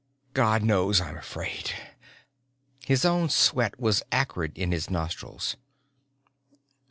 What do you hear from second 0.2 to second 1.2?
God knows I'm